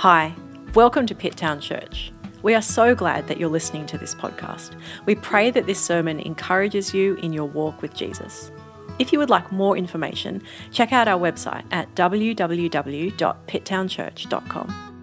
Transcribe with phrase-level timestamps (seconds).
[0.00, 0.32] Hi,
[0.72, 2.10] welcome to Pitttown Church.
[2.42, 4.74] We are so glad that you're listening to this podcast.
[5.04, 8.50] We pray that this sermon encourages you in your walk with Jesus.
[8.98, 10.42] If you would like more information,
[10.72, 14.96] check out our website at www.pitttownchurch.com.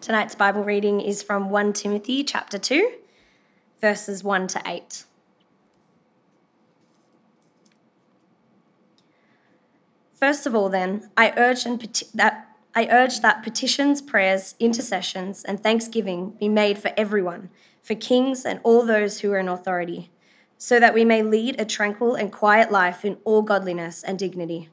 [0.00, 2.90] Tonight's Bible reading is from 1 Timothy chapter 2,
[3.82, 5.04] verses 1 to 8.
[10.18, 15.44] First of all, then, I urge and peti- that I urge that petitions, prayers, intercessions,
[15.44, 17.50] and thanksgiving be made for everyone,
[17.82, 20.10] for kings and all those who are in authority,
[20.56, 24.70] so that we may lead a tranquil and quiet life in all godliness and dignity.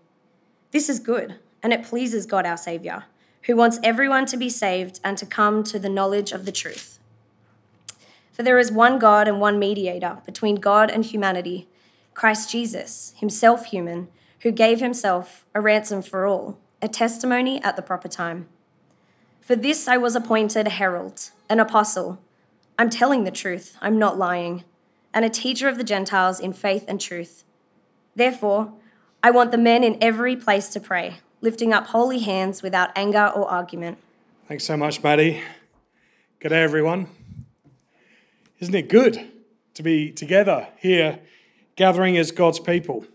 [0.72, 3.06] This is good, and it pleases God our Saviour,
[3.44, 6.98] who wants everyone to be saved and to come to the knowledge of the truth.
[8.32, 11.68] For there is one God and one mediator between God and humanity,
[12.16, 14.08] Christ Jesus, himself human
[14.42, 18.48] who gave himself a ransom for all, a testimony at the proper time.
[19.42, 22.20] For this I was appointed a herald, an apostle.
[22.78, 24.64] I'm telling the truth, I'm not lying,
[25.14, 27.44] and a teacher of the Gentiles in faith and truth.
[28.16, 28.74] Therefore,
[29.24, 33.32] I want the men in every place to pray, lifting up holy hands without anger
[33.36, 33.98] or argument.
[34.48, 35.42] Thanks so much, Maddie.
[36.40, 37.08] Good day, everyone.
[38.60, 39.32] Isn't it good
[39.74, 41.20] to be together here,
[41.76, 43.06] gathering as God's people?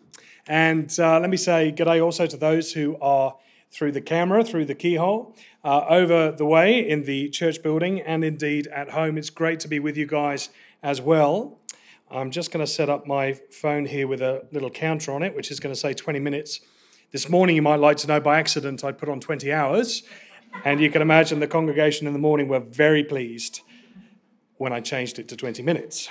[0.51, 3.37] And uh, let me say good day also to those who are
[3.71, 8.25] through the camera, through the keyhole, uh, over the way in the church building, and
[8.25, 9.17] indeed at home.
[9.17, 10.49] It's great to be with you guys
[10.83, 11.61] as well.
[12.11, 15.37] I'm just going to set up my phone here with a little counter on it,
[15.37, 16.59] which is going to say 20 minutes.
[17.13, 20.03] This morning, you might like to know by accident, I put on 20 hours.
[20.65, 23.61] And you can imagine the congregation in the morning were very pleased
[24.57, 26.09] when I changed it to 20 minutes.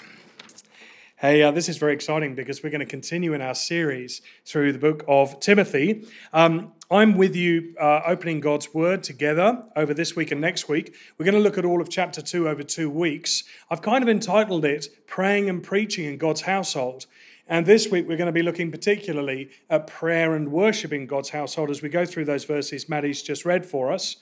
[1.21, 4.71] Hey, uh, this is very exciting because we're going to continue in our series through
[4.71, 6.07] the book of Timothy.
[6.31, 10.95] Um, I'm with you uh, opening God's Word together over this week and next week.
[11.17, 13.43] We're going to look at all of chapter 2 over two weeks.
[13.69, 17.05] I've kind of entitled it Praying and Preaching in God's Household.
[17.49, 21.31] And this week we're going to be looking particularly at prayer and worship in God's
[21.31, 24.15] household as we go through those verses Maddie's just read for us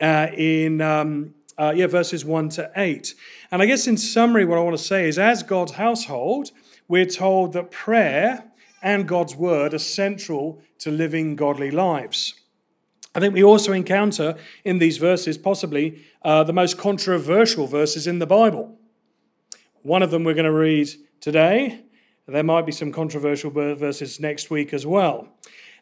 [0.00, 3.14] uh, in um, uh, yeah, verses 1 to 8.
[3.50, 6.50] And I guess in summary, what I want to say is as God's household,
[6.88, 8.44] we're told that prayer
[8.82, 12.34] and God's word are central to living godly lives.
[13.14, 18.18] I think we also encounter in these verses possibly uh, the most controversial verses in
[18.18, 18.76] the Bible.
[19.82, 20.90] One of them we're going to read
[21.20, 21.84] today.
[22.26, 25.28] There might be some controversial verses next week as well.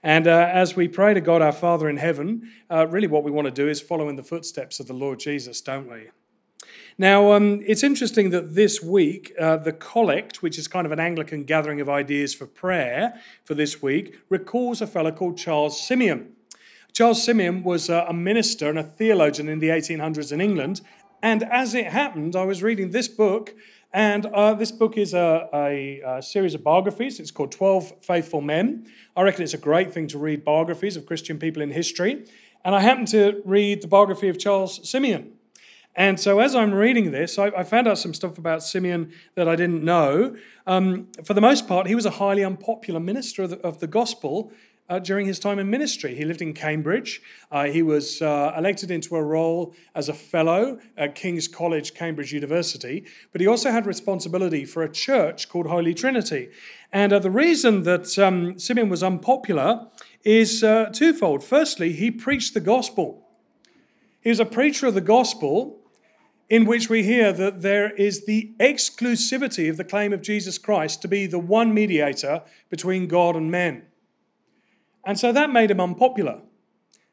[0.03, 3.31] And uh, as we pray to God our Father in heaven, uh, really what we
[3.31, 6.09] want to do is follow in the footsteps of the Lord Jesus, don't we?
[6.99, 11.01] Now, um, it's interesting that this week, uh, the Collect, which is kind of an
[11.01, 13.15] Anglican gathering of ideas for prayer
[13.45, 16.33] for this week, recalls a fellow called Charles Simeon.
[16.93, 20.83] Charles Simeon was a minister and a theologian in the 1800s in England.
[21.23, 23.55] And as it happened, I was reading this book
[23.92, 27.20] and uh, this book is a, a, a, series of biographies.
[27.20, 28.86] It's called 12 Faithful Men.
[29.14, 32.25] I reckon it's a great thing to read biographies of Christian people in history.
[32.64, 35.32] And I happened to read the biography of Charles Simeon.
[35.94, 39.47] And so, as I'm reading this, I, I found out some stuff about Simeon that
[39.47, 40.36] I didn't know.
[40.66, 43.86] Um, for the most part, he was a highly unpopular minister of the, of the
[43.86, 44.53] gospel
[44.92, 46.14] uh, during his time in ministry.
[46.14, 47.22] He lived in Cambridge.
[47.50, 52.30] Uh, he was uh, elected into a role as a fellow at King's College, Cambridge
[52.30, 56.50] University, but he also had responsibility for a church called Holy Trinity.
[56.92, 59.86] And uh, the reason that um, Simeon was unpopular
[60.25, 61.42] is uh, twofold.
[61.42, 63.26] Firstly, he preached the gospel.
[64.20, 65.80] He was a preacher of the gospel
[66.50, 71.00] in which we hear that there is the exclusivity of the claim of Jesus Christ
[71.00, 73.84] to be the one mediator between God and men.
[75.05, 76.41] And so that made him unpopular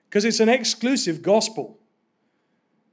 [0.05, 1.79] because it's an exclusive gospel.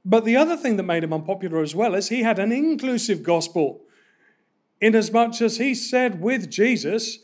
[0.03, 3.23] But the other thing that made him unpopular as well is he had an inclusive
[3.23, 3.81] gospel,
[4.79, 7.19] inasmuch as he said with Jesus,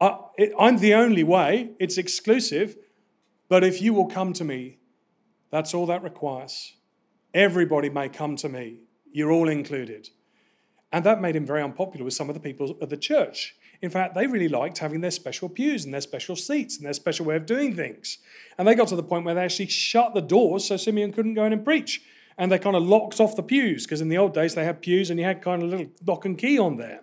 [0.00, 2.76] I'm the only way, it's exclusive,
[3.48, 4.78] but if you will come to me,
[5.50, 6.74] that's all that requires.
[7.32, 8.80] Everybody may come to me,
[9.12, 10.10] you're all included.
[10.92, 13.54] And that made him very unpopular with some of the people of the church.
[13.82, 16.92] In fact, they really liked having their special pews and their special seats and their
[16.92, 18.18] special way of doing things.
[18.56, 21.34] And they got to the point where they actually shut the doors so Simeon couldn't
[21.34, 22.02] go in and preach.
[22.38, 24.82] And they kind of locked off the pews, because in the old days they had
[24.82, 27.02] pews and you had kind of a little lock and key on there.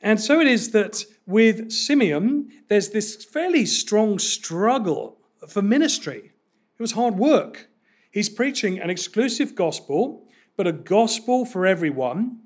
[0.00, 5.18] And so it is that with Simeon, there's this fairly strong struggle
[5.48, 6.32] for ministry.
[6.78, 7.68] It was hard work.
[8.10, 10.26] He's preaching an exclusive gospel,
[10.56, 12.38] but a gospel for everyone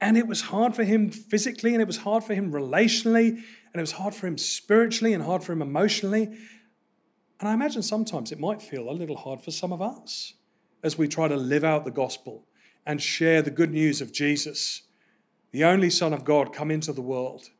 [0.00, 3.74] and it was hard for him physically, and it was hard for him relationally, and
[3.74, 6.24] it was hard for him spiritually, and hard for him emotionally.
[7.40, 10.34] And I imagine sometimes it might feel a little hard for some of us
[10.82, 12.46] as we try to live out the gospel
[12.86, 14.82] and share the good news of Jesus,
[15.50, 17.50] the only Son of God, come into the world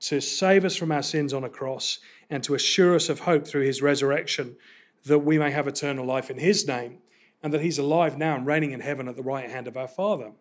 [0.00, 1.98] to save us from our sins on a cross
[2.30, 4.56] and to assure us of hope through his resurrection
[5.04, 6.98] that we may have eternal life in his name
[7.42, 9.88] and that he's alive now and reigning in heaven at the right hand of our
[9.88, 10.32] Father.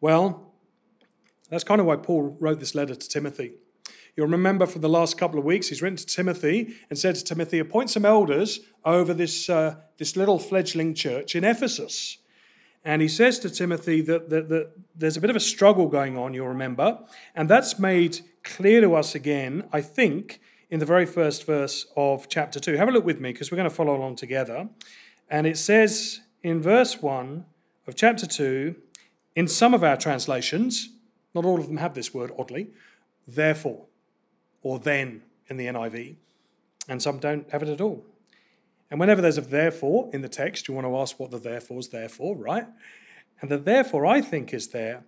[0.00, 0.52] Well,
[1.50, 3.52] that's kind of why Paul wrote this letter to Timothy.
[4.16, 7.24] You'll remember from the last couple of weeks, he's written to Timothy and said to
[7.24, 12.18] Timothy, appoint some elders over this, uh, this little fledgling church in Ephesus.
[12.84, 16.16] And he says to Timothy that, that, that there's a bit of a struggle going
[16.16, 16.98] on, you'll remember.
[17.34, 22.28] And that's made clear to us again, I think, in the very first verse of
[22.28, 22.76] chapter 2.
[22.76, 24.68] Have a look with me because we're going to follow along together.
[25.28, 27.44] And it says in verse 1
[27.86, 28.74] of chapter 2,
[29.40, 30.90] in some of our translations,
[31.34, 32.68] not all of them have this word, oddly,
[33.26, 33.86] therefore
[34.60, 36.16] or then in the NIV,
[36.90, 38.04] and some don't have it at all.
[38.90, 41.78] And whenever there's a therefore in the text, you want to ask what the therefore
[41.78, 42.66] is there for, right?
[43.40, 45.04] And the therefore, I think, is there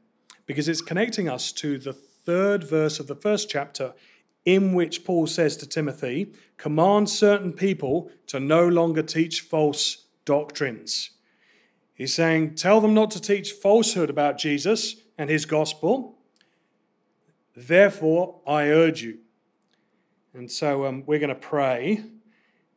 [0.46, 3.92] because it's connecting us to the third verse of the first chapter,
[4.46, 11.10] in which Paul says to Timothy, Command certain people to no longer teach false doctrines.
[12.02, 16.18] He's saying, Tell them not to teach falsehood about Jesus and his gospel.
[17.54, 19.18] Therefore, I urge you.
[20.34, 22.02] And so um, we're going to pray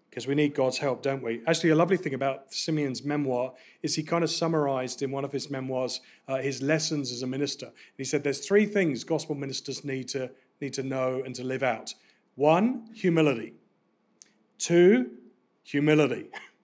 [0.08, 1.42] because we need God's help, don't we?
[1.48, 5.32] Actually, a lovely thing about Simeon's memoir is he kind of summarized in one of
[5.32, 7.72] his memoirs uh, his lessons as a minister.
[7.98, 10.30] he said there's three things gospel ministers need to,
[10.62, 11.96] need to know and to live out
[12.36, 13.56] one, humility.
[14.60, 15.10] Two,
[15.64, 16.28] humility.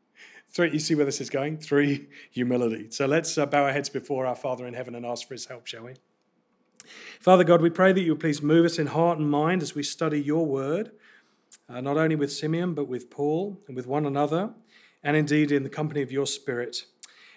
[0.54, 1.58] Three, you see where this is going?
[1.60, 2.88] Three, humility.
[2.90, 5.46] So let's uh, bow our heads before our Father in heaven and ask for his
[5.46, 5.94] help, shall we?
[7.22, 9.84] Father God, we pray that you please move us in heart and mind as we
[9.84, 10.92] study your word,
[11.70, 14.54] uh, not only with Simeon, but with Paul and with one another,
[15.02, 16.86] and indeed in the company of your Spirit.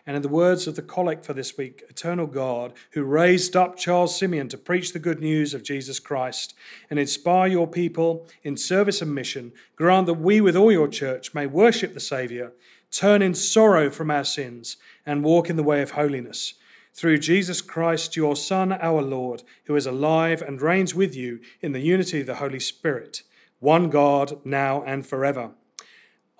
[0.07, 3.77] And in the words of the collect for this week, Eternal God, who raised up
[3.77, 6.53] Charles Simeon to preach the good news of Jesus Christ
[6.91, 11.33] and inspire your people in service and mission, grant that we, with all your church,
[11.33, 12.53] may worship the Saviour,
[12.95, 16.55] turn in sorrow from our sins, and walk in the way of holiness
[16.95, 21.73] through Jesus Christ, your Son, our Lord, who is alive and reigns with you in
[21.73, 23.23] the unity of the Holy Spirit,
[23.59, 25.51] one God, now and forever.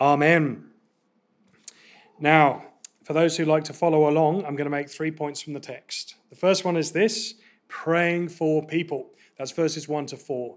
[0.01, 0.67] Amen.
[2.21, 2.67] Now,
[3.03, 5.61] for those who like to follow along, I'm going to make three points from the
[5.61, 6.15] text.
[6.31, 7.35] The first one is this
[7.67, 9.11] praying for people.
[9.37, 10.57] That's verses 1 to 4.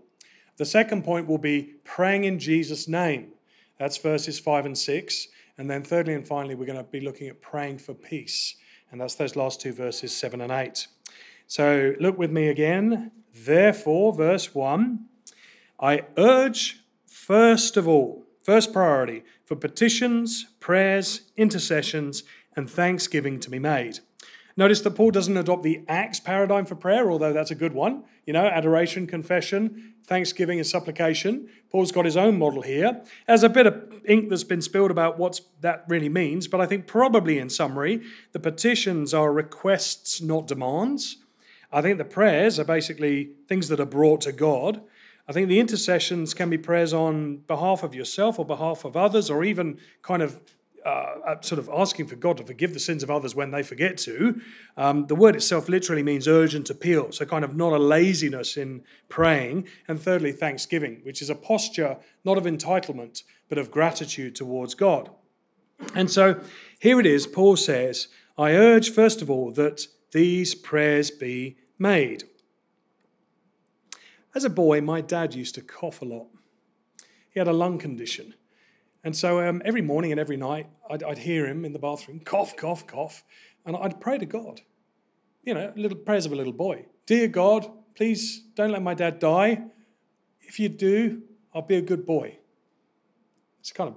[0.58, 3.34] The second point will be praying in Jesus' name.
[3.80, 5.28] That's verses 5 and 6.
[5.58, 8.56] And then, thirdly and finally, we're going to be looking at praying for peace.
[8.92, 10.88] And that's those last two verses, 7 and 8.
[11.48, 13.12] So look with me again.
[13.34, 15.06] Therefore, verse 1
[15.80, 22.24] I urge, first of all, first priority, for petitions, prayers, intercessions,
[22.56, 24.00] and thanksgiving to be made.
[24.58, 28.04] Notice that Paul doesn't adopt the Acts paradigm for prayer, although that's a good one.
[28.26, 31.48] You know, adoration, confession, thanksgiving, and supplication.
[31.70, 33.04] Paul's got his own model here.
[33.28, 36.66] There's a bit of ink that's been spilled about what that really means, but I
[36.66, 38.02] think probably in summary,
[38.32, 41.18] the petitions are requests, not demands.
[41.72, 44.82] I think the prayers are basically things that are brought to God.
[45.28, 49.30] I think the intercessions can be prayers on behalf of yourself or behalf of others,
[49.30, 50.40] or even kind of
[50.88, 53.98] uh, sort of asking for God to forgive the sins of others when they forget
[53.98, 54.42] to.
[54.78, 58.84] Um, the word itself literally means urgent appeal, so kind of not a laziness in
[59.10, 59.68] praying.
[59.88, 65.10] And thirdly, thanksgiving, which is a posture not of entitlement, but of gratitude towards God.
[65.94, 66.40] And so
[66.80, 72.24] here it is, Paul says, I urge, first of all, that these prayers be made.
[74.34, 76.28] As a boy, my dad used to cough a lot.
[77.32, 78.36] He had a lung condition.
[79.08, 82.20] And so um, every morning and every night, I'd, I'd, hear him in the bathroom
[82.26, 83.24] cough, cough, cough.
[83.66, 84.60] And I'd pray to God.
[85.46, 86.88] You know, little prayers of a little boy.
[87.06, 89.64] Dear God, please don't let my dad die.
[90.42, 91.22] If you do,
[91.56, 92.38] I'll be a good boy.
[93.62, 93.96] It's kind of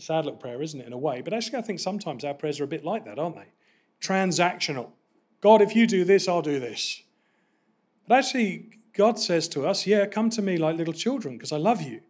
[0.00, 1.20] sad little prayer, isn't it, in a way?
[1.20, 3.48] But actually, I think sometimes our prayers are a bit like that, aren't they?
[4.00, 4.90] Transactional.
[5.40, 7.02] God, if you do this, I'll do this.
[8.06, 11.56] But actually, God says to us, Yeah, come to me like little children because I
[11.56, 12.02] love you.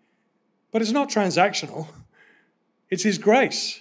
[0.72, 1.88] But it's not transactional.
[2.94, 3.80] It's His grace.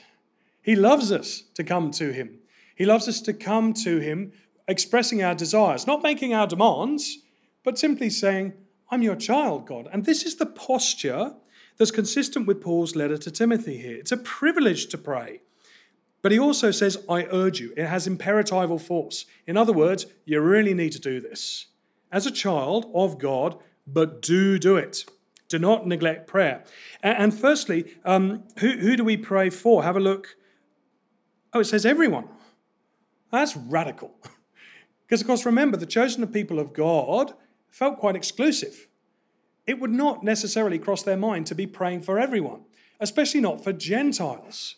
[0.64, 2.40] He loves us to come to Him.
[2.76, 4.32] He loves us to come to Him
[4.68, 7.20] expressing our desires, not making our demands,
[7.64, 8.54] but simply saying,
[8.90, 9.88] I'm your child, God.
[9.94, 11.36] And this is the posture
[11.78, 13.98] that's consistent with Paul's letter to Timothy here.
[13.98, 15.42] It's a privilege to pray.
[16.24, 17.72] But he also says, I urge you.
[17.78, 19.28] It has imperatival force.
[19.46, 21.68] In other words, you really need to do this
[22.12, 25.06] as a child of God, but do do it.
[25.54, 26.64] Do not neglect prayer.
[27.04, 29.84] And, and firstly, um, who, who do we pray for?
[29.84, 30.36] Have a look.
[31.54, 32.28] Oh, it says everyone.
[33.32, 34.16] That's radical.
[35.06, 37.36] because, of course, remember, the chosen people of God
[37.70, 38.88] felt quite exclusive.
[39.68, 42.62] It would not necessarily cross their mind to be praying for everyone,
[43.00, 44.78] especially not for Gentiles.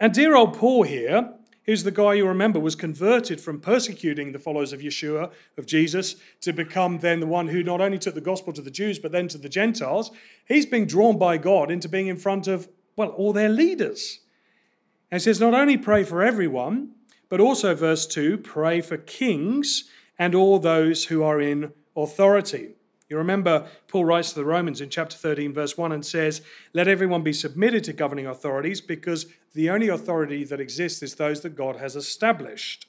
[0.00, 1.34] And dear old Paul here,
[1.70, 6.16] who's the guy you remember was converted from persecuting the followers of Yeshua, of Jesus,
[6.40, 9.12] to become then the one who not only took the gospel to the Jews, but
[9.12, 10.10] then to the Gentiles.
[10.48, 14.18] He's being drawn by God into being in front of, well, all their leaders.
[15.12, 16.90] And says, not only pray for everyone,
[17.28, 19.84] but also, verse 2, pray for kings
[20.18, 22.70] and all those who are in authority.
[23.08, 26.88] You remember Paul writes to the Romans in chapter 13, verse 1, and says, Let
[26.88, 31.56] everyone be submitted to governing authorities, because the only authority that exists is those that
[31.56, 32.86] God has established.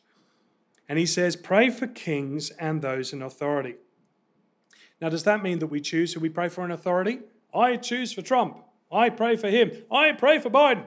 [0.88, 3.76] And he says, Pray for kings and those in authority.
[5.00, 7.20] Now, does that mean that we choose who we pray for in authority?
[7.54, 8.58] I choose for Trump.
[8.92, 9.72] I pray for him.
[9.92, 10.86] I pray for Biden.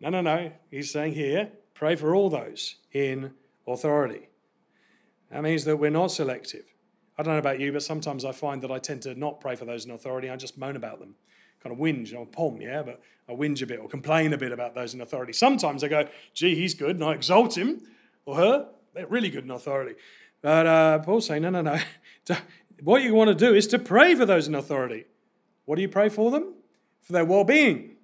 [0.00, 0.52] No, no, no.
[0.70, 3.32] He's saying here, pray for all those in
[3.66, 4.28] authority.
[5.30, 6.64] That means that we're not selective.
[7.16, 9.56] I don't know about you, but sometimes I find that I tend to not pray
[9.56, 10.30] for those in authority.
[10.30, 11.16] I just moan about them,
[11.62, 12.14] kind of whinge.
[12.14, 15.00] I'm pom, yeah, but I whinge a bit or complain a bit about those in
[15.00, 15.32] authority.
[15.32, 17.82] Sometimes I go, gee, he's good, and I exalt him
[18.24, 18.68] or her.
[18.94, 19.94] They're really good in authority.
[20.40, 21.78] But uh, Paul's saying, no, no, no.
[22.82, 25.04] what you want to do is to pray for those in authority.
[25.64, 26.54] What do you pray for them?
[27.02, 27.96] For their well being,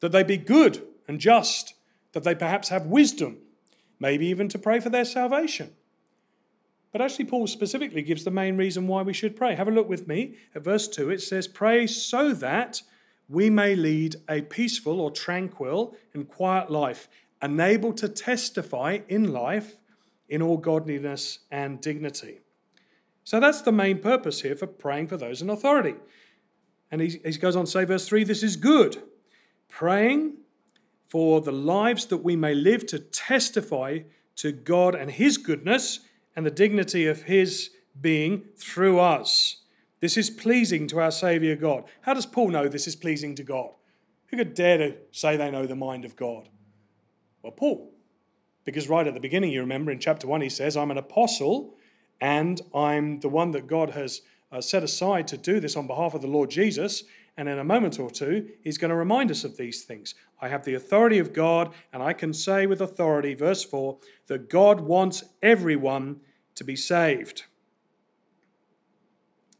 [0.00, 1.74] that they be good and just,
[2.12, 3.38] that they perhaps have wisdom,
[4.00, 5.72] maybe even to pray for their salvation.
[6.96, 9.54] But actually, Paul specifically gives the main reason why we should pray.
[9.54, 11.10] Have a look with me at verse 2.
[11.10, 12.80] It says, Pray so that
[13.28, 17.06] we may lead a peaceful or tranquil and quiet life,
[17.42, 19.76] enabled to testify in life
[20.30, 22.40] in all godliness and dignity.
[23.24, 25.96] So that's the main purpose here for praying for those in authority.
[26.90, 29.02] And he, he goes on to say, verse 3 this is good.
[29.68, 30.38] Praying
[31.08, 33.98] for the lives that we may live to testify
[34.36, 36.00] to God and His goodness
[36.36, 39.62] and the dignity of his being through us.
[40.00, 41.84] This is pleasing to our Saviour God.
[42.02, 43.70] How does Paul know this is pleasing to God?
[44.26, 46.48] Who could dare to say they know the mind of God?
[47.42, 47.92] Well, Paul.
[48.64, 51.74] Because right at the beginning, you remember in chapter 1, he says, I'm an apostle
[52.20, 56.14] and I'm the one that God has uh, set aside to do this on behalf
[56.14, 57.04] of the Lord Jesus.
[57.36, 60.14] And in a moment or two, he's going to remind us of these things.
[60.40, 64.50] I have the authority of God, and I can say with authority, verse 4, that
[64.50, 66.20] God wants everyone
[66.56, 67.44] to be saved.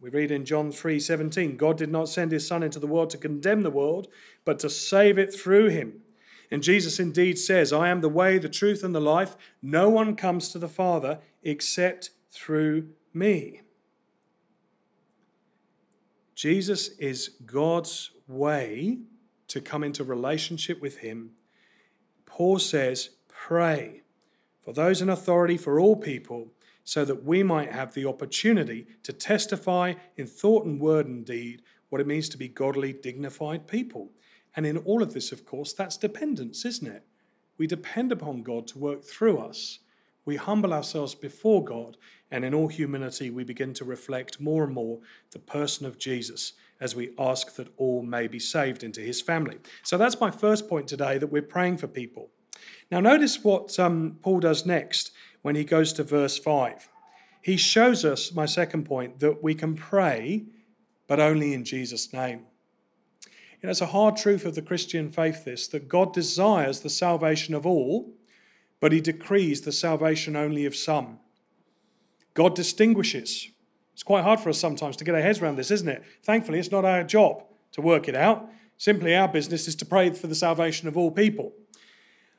[0.00, 3.18] We read in John 3:17, God did not send his son into the world to
[3.18, 4.08] condemn the world,
[4.44, 6.02] but to save it through him.
[6.50, 9.36] And Jesus indeed says, I am the way, the truth, and the life.
[9.62, 13.62] No one comes to the Father except through me.
[16.34, 18.98] Jesus is God's way
[19.48, 21.30] to come into relationship with him.
[22.26, 24.02] Paul says, Pray
[24.62, 26.52] for those in authority for all people
[26.86, 31.60] so that we might have the opportunity to testify in thought and word and deed
[31.88, 34.12] what it means to be godly, dignified people.
[34.54, 37.04] And in all of this, of course, that's dependence, isn't it?
[37.58, 39.80] We depend upon God to work through us.
[40.24, 41.96] We humble ourselves before God,
[42.30, 45.00] and in all humility, we begin to reflect more and more
[45.32, 49.58] the person of Jesus as we ask that all may be saved into his family.
[49.82, 52.30] So that's my first point today that we're praying for people.
[52.90, 55.12] Now, notice what um, Paul does next
[55.46, 56.88] when he goes to verse 5.
[57.40, 60.42] He shows us, my second point, that we can pray,
[61.06, 62.46] but only in Jesus' name.
[63.22, 63.28] You
[63.62, 67.54] know, it's a hard truth of the Christian faith, this, that God desires the salvation
[67.54, 68.12] of all,
[68.80, 71.20] but he decrees the salvation only of some.
[72.34, 73.46] God distinguishes.
[73.94, 76.02] It's quite hard for us sometimes to get our heads around this, isn't it?
[76.24, 78.50] Thankfully, it's not our job to work it out.
[78.78, 81.52] Simply, our business is to pray for the salvation of all people.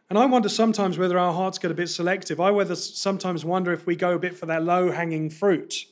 [0.09, 2.39] And I wonder sometimes whether our hearts get a bit selective.
[2.39, 5.85] I whether sometimes wonder if we go a bit for that low hanging fruit.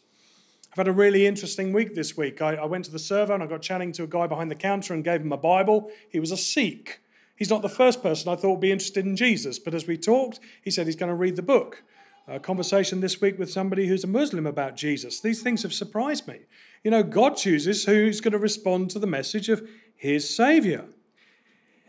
[0.71, 2.41] I've had a really interesting week this week.
[2.41, 4.55] I, I, went to the server and I got chatting to a guy behind the
[4.55, 5.89] counter and gave him a Bible.
[6.09, 7.01] He was a Sikh.
[7.35, 9.97] He's not the first person I thought would be interested in Jesus, but as we
[9.97, 11.83] talked, he said he's going to read the book.
[12.27, 15.19] A conversation this week with somebody who's a Muslim about Jesus.
[15.19, 16.39] These things have surprised me.
[16.83, 20.85] You know, God chooses who's going to respond to the message of his Savior.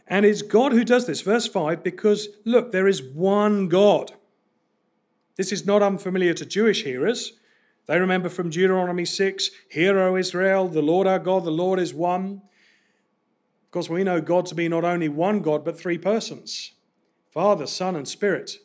[0.08, 1.20] And it's God who does this.
[1.20, 4.12] Verse 5 because, look, there is one God.
[5.36, 7.32] This is not unfamiliar to Jewish hearers.
[7.86, 11.94] They remember from Deuteronomy 6 Hear, O Israel, the Lord our God, the Lord is
[11.94, 12.42] one.
[13.64, 16.72] Of course, we know God to be not only one God, but three persons
[17.30, 18.58] Father, Son, and Spirit.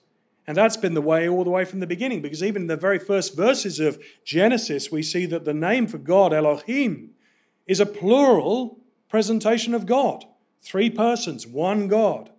[0.48, 2.78] And that's been the way all the way from the beginning, because even in the
[2.78, 7.12] very first verses of Genesis, we see that the name for God, Elohim,
[7.68, 10.26] is a plural presentation of God.
[10.62, 12.30] Three persons, one God.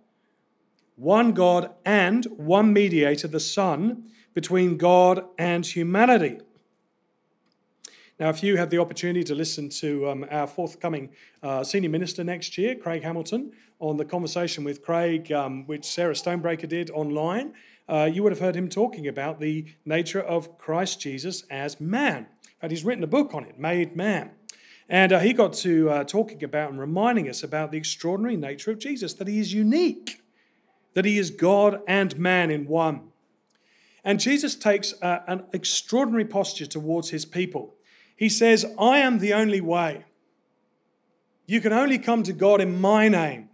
[0.95, 6.39] One God and one mediator, the Son, between God and humanity.
[8.19, 11.09] Now, if you have the opportunity to listen to um, our forthcoming
[11.41, 16.13] uh, senior minister next year, Craig Hamilton, on the conversation with Craig, um, which Sarah
[16.13, 17.53] Stonebreaker did online,
[17.89, 22.27] uh, you would have heard him talking about the nature of Christ Jesus as man.
[22.61, 24.31] And he's written a book on it, Made Man.
[24.89, 28.71] And uh, he got to uh, talking about and reminding us about the extraordinary nature
[28.71, 30.21] of Jesus, that he is unique,
[30.93, 33.09] that he is God and man in one.
[34.03, 37.75] And Jesus takes uh, an extraordinary posture towards his people.
[38.15, 40.05] He says, I am the only way.
[41.45, 43.49] You can only come to God in my name.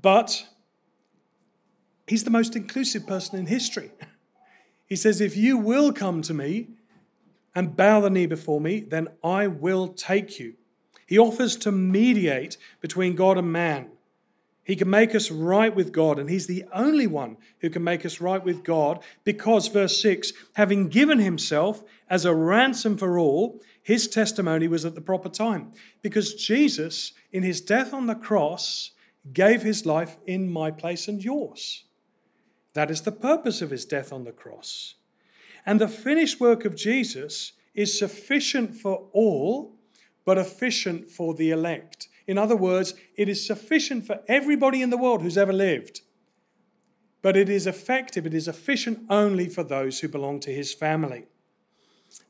[0.00, 0.46] But
[2.06, 3.90] he's the most inclusive person in history.
[4.86, 6.68] He says, If you will come to me
[7.54, 10.54] and bow the knee before me, then I will take you.
[11.06, 13.90] He offers to mediate between God and man.
[14.64, 18.06] He can make us right with God, and He's the only one who can make
[18.06, 23.60] us right with God because, verse 6, having given Himself as a ransom for all,
[23.82, 25.72] His testimony was at the proper time.
[26.00, 28.92] Because Jesus, in His death on the cross,
[29.34, 31.84] gave His life in my place and yours.
[32.72, 34.94] That is the purpose of His death on the cross.
[35.66, 39.76] And the finished work of Jesus is sufficient for all,
[40.24, 42.08] but efficient for the elect.
[42.26, 46.00] In other words, it is sufficient for everybody in the world who's ever lived.
[47.22, 51.24] But it is effective, it is efficient only for those who belong to his family.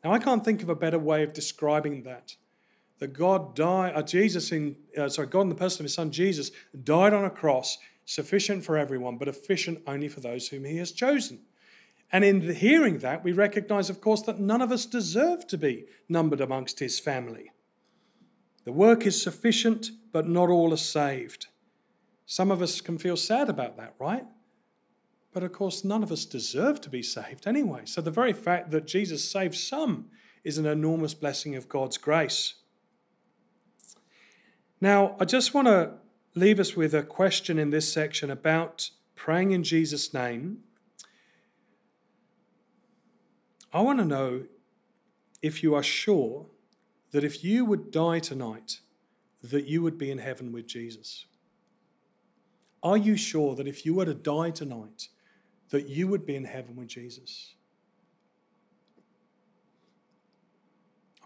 [0.02, 2.36] Now, I can't think of a better way of describing that.
[3.00, 6.12] That God died, uh, Jesus in, uh, sorry, God in the person of his son
[6.12, 6.52] Jesus
[6.84, 10.92] died on a cross, sufficient for everyone, but efficient only for those whom he has
[10.92, 11.40] chosen.
[12.12, 15.86] And in hearing that, we recognize, of course, that none of us deserve to be
[16.08, 17.50] numbered amongst his family.
[18.64, 21.48] The work is sufficient, but not all are saved.
[22.26, 24.24] Some of us can feel sad about that, right?
[25.32, 27.82] But of course, none of us deserve to be saved anyway.
[27.84, 30.06] So the very fact that Jesus saved some
[30.44, 32.54] is an enormous blessing of God's grace.
[34.80, 35.94] Now, I just want to
[36.34, 40.58] leave us with a question in this section about praying in Jesus' name.
[43.74, 44.44] I want to know
[45.42, 46.46] if you are sure
[47.10, 48.78] that if you would die tonight,
[49.42, 51.26] that you would be in heaven with Jesus?
[52.84, 55.08] Are you sure that if you were to die tonight,
[55.70, 57.54] that you would be in heaven with Jesus?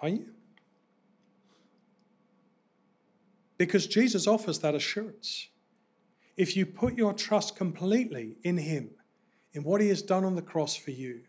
[0.00, 0.26] Are you?
[3.58, 5.48] Because Jesus offers that assurance.
[6.37, 8.90] If you put your trust completely in Him,
[9.52, 11.22] in what He has done on the cross for you,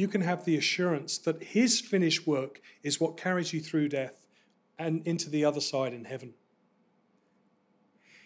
[0.00, 4.26] you can have the assurance that His finished work is what carries you through death
[4.78, 6.32] and into the other side in heaven.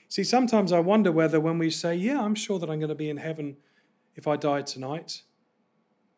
[0.09, 2.95] See, sometimes I wonder whether when we say, Yeah, I'm sure that I'm going to
[2.95, 3.57] be in heaven
[4.15, 5.23] if I die tonight,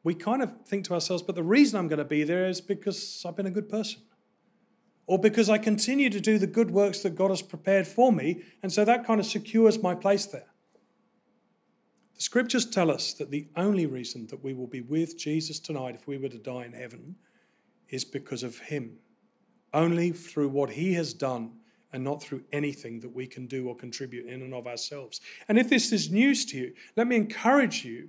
[0.05, 2.61] we kind of think to ourselves, But the reason I'm going to be there is
[2.61, 4.03] because I've been a good person.
[5.07, 8.43] Or because I continue to do the good works that God has prepared for me,
[8.63, 10.49] and so that kind of secures my place there.
[12.17, 15.95] The scriptures tell us that the only reason that we will be with Jesus tonight,
[15.95, 17.15] if we were to die in heaven,
[17.91, 18.97] is because of Him.
[19.75, 21.53] Only through what He has done
[21.93, 25.21] and not through anything that we can do or contribute in and of ourselves.
[25.49, 28.09] And if this is news to you, let me encourage you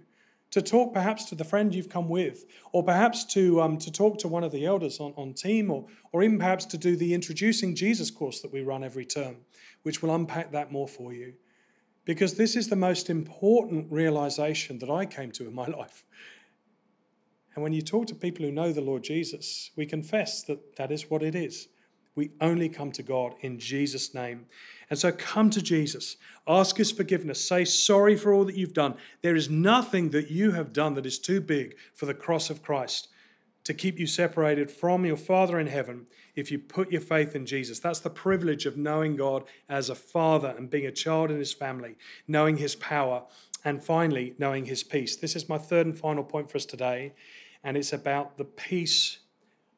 [0.52, 4.17] to talk perhaps to the friend you've come with, or perhaps to, um, to talk
[4.20, 7.13] to one of the elders on, on team, or, or even perhaps to do the
[7.13, 9.36] Introducing Jesus course that we run every term,
[9.84, 11.34] which will unpack that more for you
[12.08, 16.06] because this is the most important realization that I came to in my life.
[17.54, 20.91] And when you talk to people who know the Lord Jesus, we confess that that
[20.91, 21.67] is what it is.
[22.15, 24.46] We only come to God in Jesus' name.
[24.89, 26.15] And so come to Jesus,
[26.48, 28.96] ask his forgiveness, say sorry for all that you've done.
[29.22, 32.63] There is nothing that you have done that is too big for the cross of
[32.63, 33.10] Christ
[33.67, 37.45] to keep you separated from your Father in heaven if you put your faith in
[37.45, 37.80] Jesus.
[37.80, 41.51] That's the privilege of knowing God as a father and being a child in his
[41.51, 41.97] family,
[42.30, 43.23] knowing his power,
[43.65, 45.17] and finally, knowing his peace.
[45.17, 47.12] This is my third and final point for us today,
[47.62, 49.17] and it's about the peace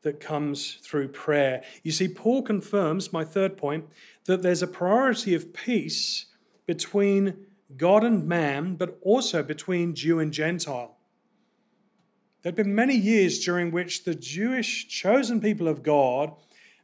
[0.03, 1.63] that comes through prayer.
[1.81, 3.85] You see, Paul confirms, my third point,
[4.25, 6.27] that there's a priority of peace
[6.67, 10.98] between God and man, but also between Jew and Gentile.
[12.41, 16.31] There had been many years during which the Jewish chosen people of God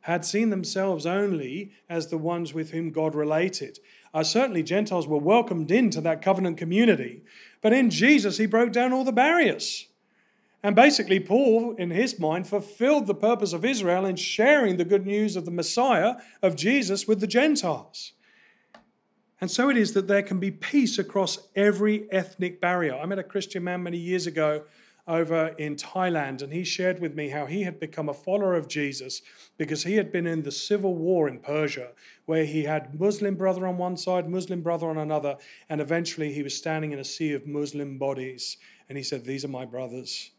[0.02, 3.80] had seen themselves only as the ones with whom God related.
[4.14, 7.24] Uh, certainly, Gentiles were welcomed into that covenant community,
[7.62, 9.88] but in Jesus, he broke down all the barriers.
[10.62, 15.06] And basically, Paul, in his mind, fulfilled the purpose of Israel in sharing the good
[15.06, 18.14] news of the Messiah, of Jesus, with the Gentiles.
[19.40, 22.96] And so it is that there can be peace across every ethnic barrier.
[22.96, 24.64] I met a Christian man many years ago
[25.08, 28.68] over in Thailand, and he shared with me how he had become a follower of
[28.68, 29.22] Jesus
[29.58, 31.92] because he had been in the civil war in Persia,
[32.26, 35.38] where he had Muslim brother on one side, Muslim brother on another,
[35.70, 38.58] and eventually he was standing in a sea of Muslim bodies.
[38.90, 40.32] And he said, These are my brothers.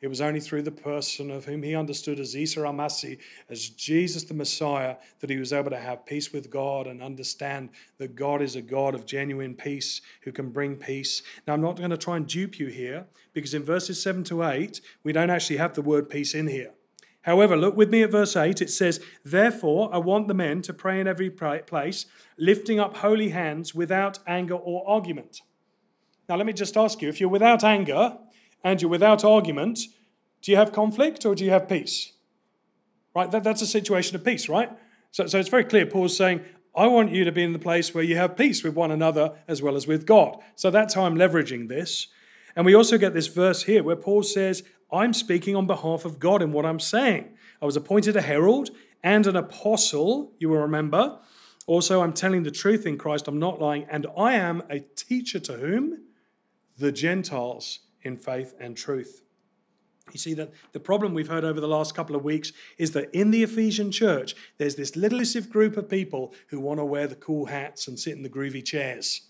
[0.00, 3.18] It was only through the person of whom he understood as Isa Amasi,
[3.50, 7.68] as Jesus the Messiah, that he was able to have peace with God and understand
[7.98, 11.22] that God is a God of genuine peace who can bring peace.
[11.46, 14.42] Now, I'm not going to try and dupe you here because in verses 7 to
[14.42, 16.72] 8, we don't actually have the word peace in here.
[17.22, 18.62] However, look with me at verse 8.
[18.62, 22.06] It says, Therefore, I want the men to pray in every place,
[22.38, 25.42] lifting up holy hands without anger or argument.
[26.26, 28.16] Now, let me just ask you if you're without anger,
[28.62, 29.80] and you're without argument,
[30.42, 32.12] do you have conflict or do you have peace?
[33.14, 33.30] Right?
[33.30, 34.70] That, that's a situation of peace, right?
[35.10, 35.86] So, so it's very clear.
[35.86, 36.42] Paul's saying,
[36.74, 39.32] I want you to be in the place where you have peace with one another
[39.48, 40.38] as well as with God.
[40.54, 42.06] So that's how I'm leveraging this.
[42.54, 46.18] And we also get this verse here where Paul says, I'm speaking on behalf of
[46.18, 47.36] God in what I'm saying.
[47.60, 48.70] I was appointed a herald
[49.02, 51.18] and an apostle, you will remember.
[51.66, 55.38] Also, I'm telling the truth in Christ, I'm not lying, and I am a teacher
[55.40, 56.04] to whom?
[56.78, 59.22] The Gentiles in faith and truth.
[60.12, 63.14] You see, that the problem we've heard over the last couple of weeks is that
[63.14, 67.14] in the Ephesian church, there's this little group of people who want to wear the
[67.14, 69.22] cool hats and sit in the groovy chairs.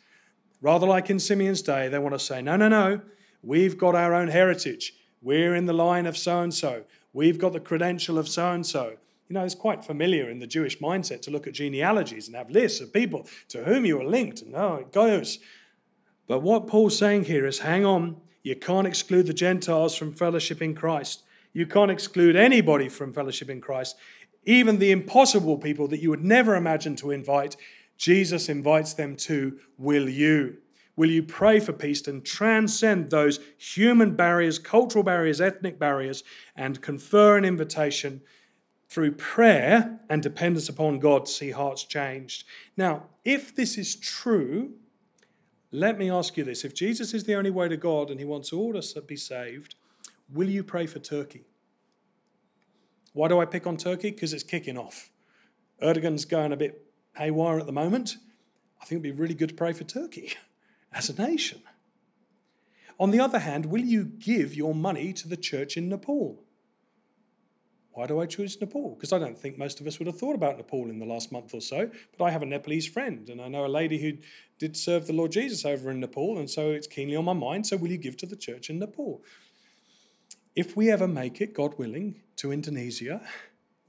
[0.63, 3.01] Rather like in Simeon's day, they want to say, no, no, no,
[3.43, 4.95] we've got our own heritage.
[5.23, 6.85] We're in the line of so and so.
[7.13, 8.97] We've got the credential of so and so.
[9.29, 12.51] You know, it's quite familiar in the Jewish mindset to look at genealogies and have
[12.51, 15.39] lists of people to whom you are linked and how it goes.
[16.27, 20.63] But what Paul's saying here is hang on, you can't exclude the Gentiles from fellowship
[20.63, 21.23] in Christ.
[21.53, 23.97] You can't exclude anybody from fellowship in Christ.
[24.45, 27.57] Even the impossible people that you would never imagine to invite,
[27.99, 30.57] Jesus invites them to, will you?
[30.97, 36.23] Will you pray for peace and transcend those human barriers, cultural barriers, ethnic barriers,
[36.57, 38.23] and confer an invitation
[38.89, 42.45] through prayer and dependence upon God to see hearts changed?
[42.77, 44.73] Now, if this is true,
[45.73, 48.27] let me ask you this if Jesus is the only way to God and he
[48.27, 49.75] wants all us to be saved,
[50.33, 51.45] will you pray for Turkey?
[53.13, 54.11] Why do I pick on Turkey?
[54.11, 55.11] Because it's kicking off.
[55.83, 58.17] Erdogan's going a bit haywire at the moment.
[58.81, 60.35] I think it'd be really good to pray for Turkey
[60.93, 61.63] as a nation.
[62.99, 66.45] On the other hand, will you give your money to the church in Nepal?
[67.93, 68.95] Why do I choose Nepal?
[68.95, 71.33] Because I don't think most of us would have thought about Nepal in the last
[71.33, 71.91] month or so.
[72.17, 74.13] But I have a Nepalese friend, and I know a lady who
[74.59, 77.67] did serve the Lord Jesus over in Nepal, and so it's keenly on my mind.
[77.67, 79.23] So, will you give to the church in Nepal?
[80.55, 83.21] If we ever make it, God willing, to Indonesia,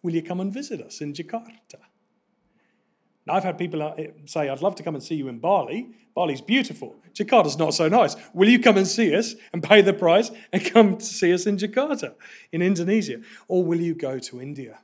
[0.01, 1.90] will you come and visit us in Jakarta?
[3.25, 3.93] Now, I've had people uh,
[4.25, 5.91] say, I'd love to come and see you in Bali.
[6.15, 6.95] Bali's beautiful.
[7.13, 8.15] Jakarta's not so nice.
[8.33, 11.45] Will you come and see us and pay the price and come to see us
[11.45, 12.15] in Jakarta,
[12.51, 13.21] in Indonesia?
[13.47, 14.79] Or will you go to India?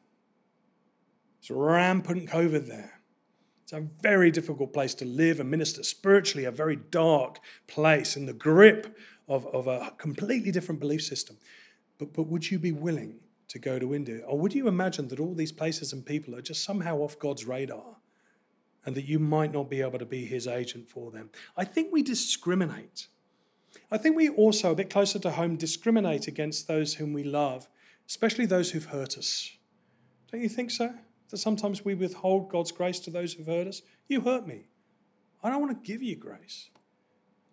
[1.39, 3.01] It's rampant COVID there.
[3.63, 8.25] It's a very difficult place to live and minister spiritually, a very dark place in
[8.25, 8.97] the grip
[9.27, 11.37] of, of a completely different belief system.
[11.97, 13.19] But, but would you be willing
[13.49, 14.21] to go to India?
[14.25, 17.45] Or would you imagine that all these places and people are just somehow off God's
[17.45, 17.96] radar?
[18.87, 21.29] And that you might not be able to be his agent for them.
[21.57, 23.07] I think we discriminate.
[23.91, 27.67] I think we also, a bit closer to home, discriminate against those whom we love,
[28.07, 29.51] especially those who've hurt us.
[30.31, 30.93] Don't you think so?
[31.29, 33.81] That sometimes we withhold God's grace to those who've hurt us?
[34.07, 34.69] You hurt me.
[35.43, 36.69] I don't want to give you grace.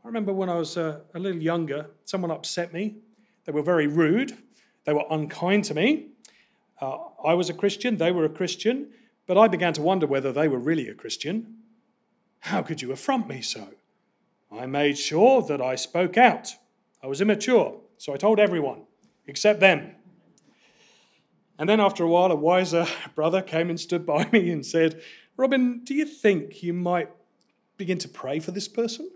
[0.04, 2.98] I remember when I was uh, a little younger, someone upset me.
[3.44, 4.38] They were very rude,
[4.84, 6.10] they were unkind to me.
[6.80, 8.90] Uh, I was a Christian, they were a Christian,
[9.26, 11.58] but I began to wonder whether they were really a Christian.
[12.40, 13.68] How could you affront me so?
[14.52, 16.54] I made sure that I spoke out.
[17.02, 18.82] I was immature, so I told everyone,
[19.26, 19.94] except them.
[21.58, 25.00] And then after a while, a wiser brother came and stood by me and said,
[25.36, 27.10] Robin, do you think you might
[27.76, 29.10] begin to pray for this person?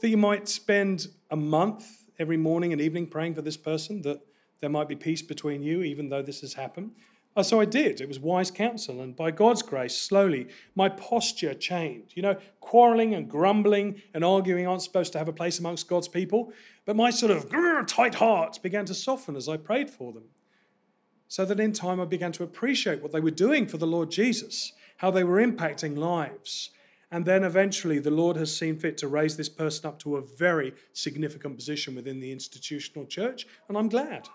[0.00, 4.20] That you might spend a month every morning and evening praying for this person, that
[4.60, 6.92] there might be peace between you, even though this has happened?
[7.38, 8.00] Uh, so I did.
[8.00, 9.00] It was wise counsel.
[9.00, 12.16] And by God's grace, slowly, my posture changed.
[12.16, 16.08] You know, quarreling and grumbling and arguing aren't supposed to have a place amongst God's
[16.08, 16.52] people.
[16.84, 17.48] But my sort of
[17.86, 20.24] tight heart began to soften as I prayed for them.
[21.28, 24.10] So that in time, I began to appreciate what they were doing for the Lord
[24.10, 26.70] Jesus, how they were impacting lives.
[27.12, 30.22] And then eventually, the Lord has seen fit to raise this person up to a
[30.22, 34.28] very significant position within the institutional church, and I'm glad.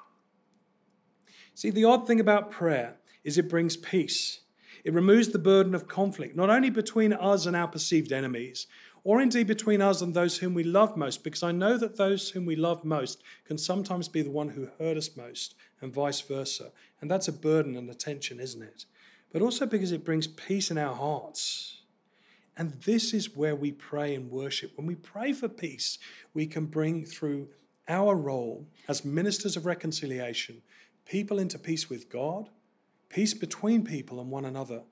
[1.56, 4.40] See, the odd thing about prayer is it brings peace.
[4.84, 8.68] It removes the burden of conflict, not only between us and our perceived enemies,
[9.04, 12.30] or indeed between us and those whom we love most, because I know that those
[12.30, 16.22] whom we love most can sometimes be the one who hurt us most, and vice
[16.22, 16.72] versa.
[17.02, 18.86] And that's a burden and a tension, isn't it?
[19.32, 21.82] But also because it brings peace in our hearts.
[22.56, 24.72] And this is where we pray and worship.
[24.76, 25.98] When we pray for peace,
[26.34, 27.50] we can bring through
[27.88, 30.62] our role as ministers of reconciliation
[31.06, 32.50] people into peace with God,
[33.10, 34.84] peace between people and one another,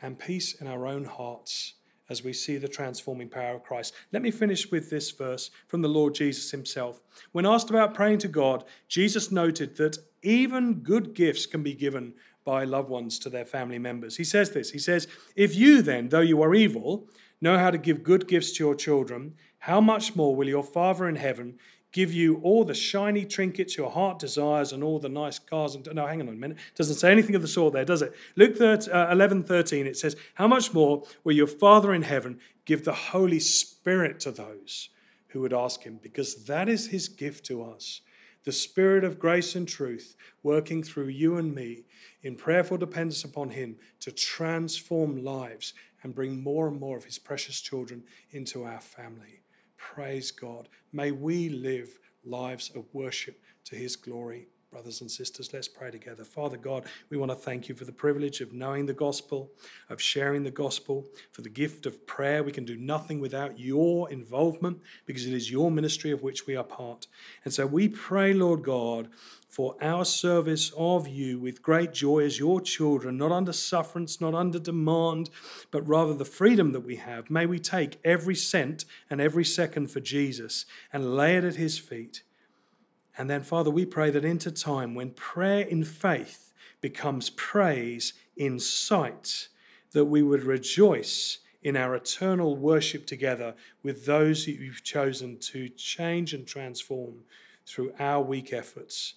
[0.00, 1.74] and peace in our own hearts
[2.10, 3.94] as we see the transforming power of Christ.
[4.12, 7.00] Let me finish with this verse from the Lord Jesus himself.
[7.32, 12.14] When asked about praying to God, Jesus noted that even good gifts can be given
[12.44, 14.16] by loved ones to their family members.
[14.16, 17.08] He says this He says, If you then, though you are evil,
[17.40, 21.08] know how to give good gifts to your children, how much more will your Father
[21.08, 21.58] in heaven
[21.94, 25.76] give you all the shiny trinkets your heart desires and all the nice cars.
[25.76, 26.58] And no, hang on a minute.
[26.58, 28.12] It doesn't say anything of the sort there, does it?
[28.34, 32.40] Luke 13, uh, 11, 13, it says, How much more will your Father in heaven
[32.64, 34.88] give the Holy Spirit to those
[35.28, 36.00] who would ask him?
[36.02, 38.00] Because that is his gift to us.
[38.42, 41.84] The Spirit of grace and truth working through you and me
[42.24, 47.20] in prayerful dependence upon him to transform lives and bring more and more of his
[47.20, 48.02] precious children
[48.32, 49.43] into our family.
[49.92, 50.68] Praise God.
[50.92, 54.48] May we live lives of worship to his glory.
[54.74, 56.24] Brothers and sisters, let's pray together.
[56.24, 59.52] Father God, we want to thank you for the privilege of knowing the gospel,
[59.88, 62.42] of sharing the gospel, for the gift of prayer.
[62.42, 66.56] We can do nothing without your involvement because it is your ministry of which we
[66.56, 67.06] are part.
[67.44, 69.10] And so we pray, Lord God,
[69.48, 74.34] for our service of you with great joy as your children, not under sufferance, not
[74.34, 75.30] under demand,
[75.70, 77.30] but rather the freedom that we have.
[77.30, 81.78] May we take every cent and every second for Jesus and lay it at his
[81.78, 82.23] feet.
[83.16, 88.58] And then, Father, we pray that into time when prayer in faith becomes praise in
[88.58, 89.48] sight,
[89.92, 95.68] that we would rejoice in our eternal worship together with those that you've chosen to
[95.70, 97.14] change and transform
[97.66, 99.14] through our weak efforts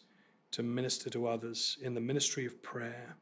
[0.52, 3.18] to minister to others in the ministry of prayer.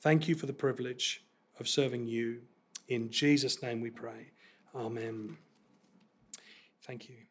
[0.00, 1.24] Thank you for the privilege
[1.60, 2.40] of serving you.
[2.88, 4.32] In Jesus' name we pray.
[4.74, 5.36] Amen.
[6.82, 7.25] Thank you.